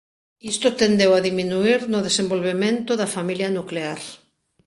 [0.53, 3.99] Isto tendeu a diminuír no desenvolvemento da familia nuclear.